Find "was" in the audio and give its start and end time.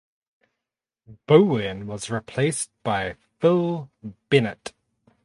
1.85-2.09